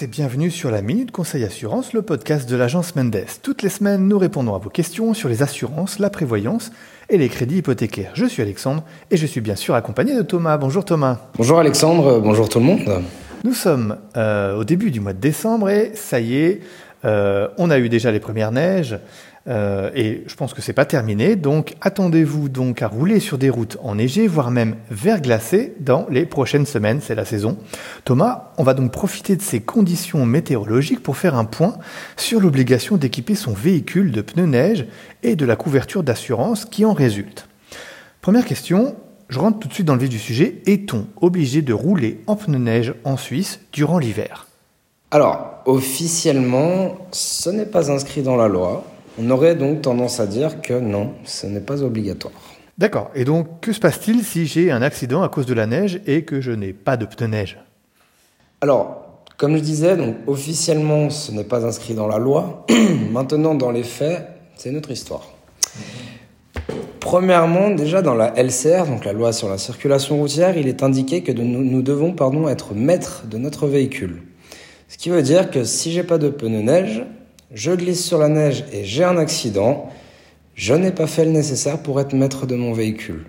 [0.00, 3.24] tous et bienvenue sur la Minute Conseil Assurance, le podcast de l'agence Mendes.
[3.42, 6.70] Toutes les semaines, nous répondons à vos questions sur les assurances, la prévoyance
[7.08, 8.12] et les crédits hypothécaires.
[8.14, 10.56] Je suis Alexandre et je suis bien sûr accompagné de Thomas.
[10.56, 11.18] Bonjour Thomas.
[11.36, 13.02] Bonjour Alexandre, bonjour tout le monde.
[13.44, 16.60] Nous sommes euh, au début du mois de décembre et ça y est,
[17.04, 18.98] euh, on a eu déjà les premières neiges.
[19.48, 23.48] Euh, et je pense que c'est pas terminé, donc attendez-vous donc à rouler sur des
[23.48, 27.56] routes enneigées, voire même verglacées dans les prochaines semaines, c'est la saison.
[28.04, 31.78] Thomas, on va donc profiter de ces conditions météorologiques pour faire un point
[32.16, 34.86] sur l'obligation d'équiper son véhicule de pneus neige
[35.22, 37.48] et de la couverture d'assurance qui en résulte.
[38.20, 38.94] Première question,
[39.30, 42.36] je rentre tout de suite dans le vif du sujet, est-on obligé de rouler en
[42.36, 44.48] pneus neige en Suisse durant l'hiver?
[45.12, 48.84] Alors, officiellement, ce n'est pas inscrit dans la loi.
[49.22, 52.32] On aurait donc tendance à dire que non, ce n'est pas obligatoire.
[52.78, 53.10] D'accord.
[53.14, 56.24] Et donc, que se passe-t-il si j'ai un accident à cause de la neige et
[56.24, 57.58] que je n'ai pas de pneus neige?
[58.62, 62.64] Alors, comme je disais, donc officiellement, ce n'est pas inscrit dans la loi.
[63.10, 64.26] Maintenant, dans les faits,
[64.56, 65.28] c'est notre histoire.
[67.00, 71.22] Premièrement, déjà dans la LCR, donc la loi sur la circulation routière, il est indiqué
[71.22, 74.22] que nous, nous, devons pardon, être maîtres de notre véhicule.
[74.88, 77.04] Ce qui veut dire que si j'ai pas de pneus neige,
[77.52, 79.88] je glisse sur la neige et j'ai un accident,
[80.54, 83.24] je n'ai pas fait le nécessaire pour être maître de mon véhicule.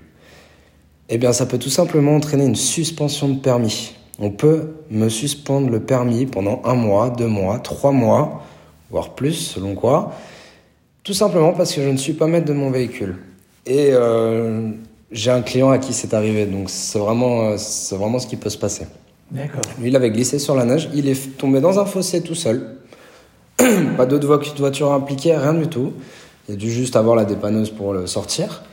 [1.09, 3.95] Eh bien, ça peut tout simplement entraîner une suspension de permis.
[4.19, 8.43] On peut me suspendre le permis pendant un mois, deux mois, trois mois,
[8.89, 10.13] voire plus, selon quoi,
[11.03, 13.17] tout simplement parce que je ne suis pas maître de mon véhicule.
[13.65, 14.69] Et euh,
[15.11, 18.35] j'ai un client à qui c'est arrivé, donc c'est vraiment, euh, c'est vraiment ce qui
[18.35, 18.85] peut se passer.
[19.31, 19.61] D'accord.
[19.79, 22.80] Lui, il avait glissé sur la neige, il est tombé dans un fossé tout seul.
[23.97, 25.93] pas d'autres voitures impliquées, rien du tout.
[26.47, 28.63] Il a dû juste avoir la dépanneuse pour le sortir.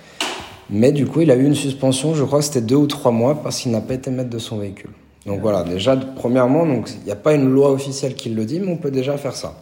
[0.70, 3.10] Mais du coup, il a eu une suspension, je crois que c'était deux ou trois
[3.10, 4.90] mois, parce qu'il n'a pas été maître de son véhicule.
[5.26, 8.70] Donc voilà, déjà, premièrement, il n'y a pas une loi officielle qui le dit, mais
[8.70, 9.54] on peut déjà faire ça.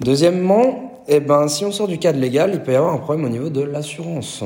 [0.00, 3.26] Deuxièmement, eh ben, si on sort du cadre légal, il peut y avoir un problème
[3.26, 4.42] au niveau de l'assurance.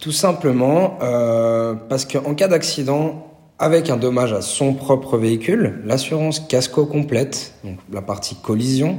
[0.00, 3.29] Tout simplement euh, parce qu'en cas d'accident,
[3.60, 8.98] avec un dommage à son propre véhicule, l'assurance casco complète, donc la partie collision,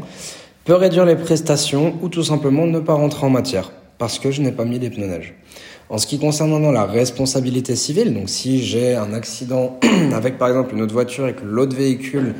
[0.65, 4.41] peut réduire les prestations ou tout simplement ne pas rentrer en matière parce que je
[4.43, 5.33] n'ai pas mis les pneus neige.
[5.89, 9.79] En ce qui concerne maintenant la responsabilité civile, donc si j'ai un accident
[10.13, 12.35] avec par exemple une autre voiture et que l'autre véhicule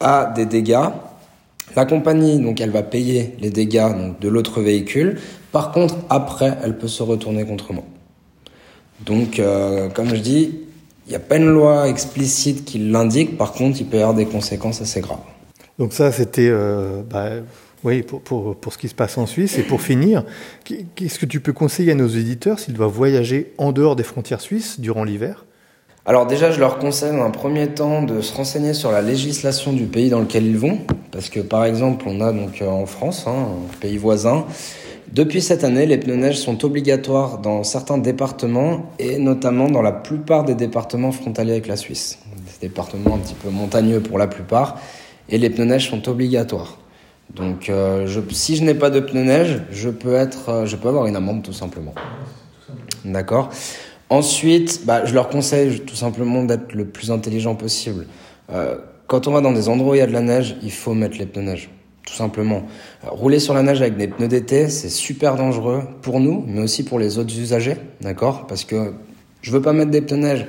[0.00, 0.90] a des dégâts,
[1.76, 5.20] la compagnie donc elle va payer les dégâts de l'autre véhicule.
[5.52, 7.84] Par contre, après, elle peut se retourner contre moi.
[9.06, 10.54] Donc, euh, comme je dis,
[11.10, 14.14] il n'y a pas une loi explicite qui l'indique, par contre, il peut y avoir
[14.14, 15.18] des conséquences assez graves.
[15.76, 17.30] Donc ça, c'était euh, bah,
[17.82, 19.58] oui, pour, pour, pour, ce qui se passe en Suisse.
[19.58, 20.22] Et pour finir,
[20.94, 24.40] qu'est-ce que tu peux conseiller à nos éditeurs s'ils doivent voyager en dehors des frontières
[24.40, 25.46] suisses durant l'hiver?
[26.06, 29.72] Alors déjà, je leur conseille dans un premier temps de se renseigner sur la législation
[29.72, 30.78] du pays dans lequel ils vont,
[31.10, 34.46] parce que par exemple, on a donc euh, en France, hein, un pays voisin,
[35.12, 39.90] depuis cette année, les pneus neige sont obligatoires dans certains départements et notamment dans la
[39.90, 42.20] plupart des départements frontaliers avec la Suisse.
[42.60, 44.78] Des départements un petit peu montagneux pour la plupart
[45.28, 46.78] et les pneus neige sont obligatoires.
[47.34, 50.76] Donc euh, je, si je n'ai pas de pneus neige, je peux, être, euh, je
[50.76, 51.94] peux avoir une amende tout simplement.
[53.04, 53.50] D'accord
[54.10, 58.06] Ensuite, bah, je leur conseille tout simplement d'être le plus intelligent possible.
[58.52, 58.76] Euh,
[59.08, 60.94] quand on va dans des endroits où il y a de la neige, il faut
[60.94, 61.70] mettre les pneus neige
[62.10, 62.62] tout simplement.
[63.06, 66.82] Rouler sur la neige avec des pneus d'été, c'est super dangereux pour nous, mais aussi
[66.82, 68.46] pour les autres usagers, d'accord?
[68.48, 68.92] Parce que
[69.42, 70.46] je veux pas mettre des pneus neige,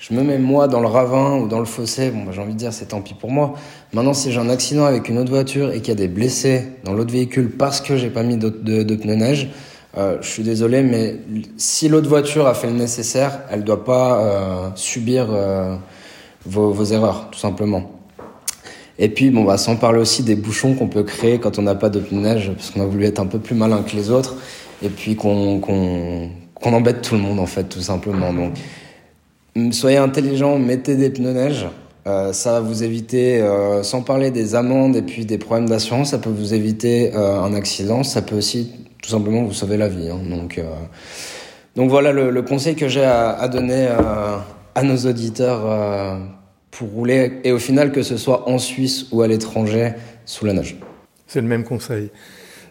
[0.00, 2.52] je me mets moi dans le ravin ou dans le fossé, bon, bah, j'ai envie
[2.52, 3.54] de dire c'est tant pis pour moi.
[3.92, 6.64] Maintenant, si j'ai un accident avec une autre voiture et qu'il y a des blessés
[6.82, 9.50] dans l'autre véhicule parce que j'ai pas mis de, de, de pneus neige,
[9.96, 11.20] euh, je suis désolé, mais
[11.56, 15.76] si l'autre voiture a fait le nécessaire, elle doit pas euh, subir euh,
[16.44, 17.93] vos, vos erreurs, tout simplement.
[18.98, 21.74] Et puis, bon, bah, sans parler aussi des bouchons qu'on peut créer quand on n'a
[21.74, 24.36] pas de neige, parce qu'on a voulu être un peu plus malin que les autres,
[24.82, 28.32] et puis qu'on qu'on qu'on embête tout le monde, en fait, tout simplement.
[28.32, 28.54] Donc,
[29.72, 31.66] soyez intelligents, mettez des pneus neige.
[32.06, 36.10] Euh, ça va vous éviter, euh, sans parler des amendes et puis des problèmes d'assurance,
[36.10, 38.02] ça peut vous éviter euh, un accident.
[38.02, 38.72] Ça peut aussi
[39.02, 40.10] tout simplement vous sauver la vie.
[40.10, 40.20] Hein.
[40.28, 40.60] Donc,
[41.76, 43.88] donc voilà le, conseil que j'ai à, donner
[44.74, 46.18] à nos auditeurs
[46.78, 49.92] pour rouler et au final que ce soit en Suisse ou à l'étranger
[50.26, 50.76] sous la neige.
[51.26, 52.10] C'est le même conseil.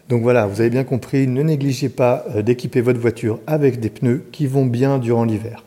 [0.08, 4.24] Donc voilà, vous avez bien compris, ne négligez pas d'équiper votre voiture avec des pneus
[4.32, 5.64] qui vont bien durant l'hiver.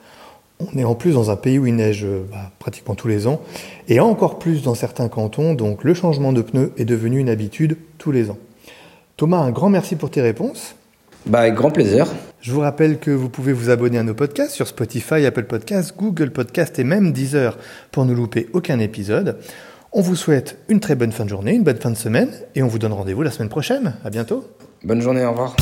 [0.60, 3.42] On est en plus dans un pays où il neige bah, pratiquement tous les ans,
[3.88, 7.78] et encore plus dans certains cantons, donc le changement de pneus est devenu une habitude
[7.98, 8.38] tous les ans.
[9.18, 10.76] Thomas, un grand merci pour tes réponses.
[11.28, 12.08] Bah, avec grand plaisir.
[12.40, 15.96] Je vous rappelle que vous pouvez vous abonner à nos podcasts sur Spotify, Apple Podcasts,
[15.98, 17.58] Google Podcasts et même Deezer
[17.92, 19.38] pour ne louper aucun épisode.
[19.92, 22.64] On vous souhaite une très bonne fin de journée, une bonne fin de semaine, et
[22.64, 23.96] on vous donne rendez-vous la semaine prochaine.
[24.06, 24.46] À bientôt.
[24.84, 25.56] Bonne journée, au revoir.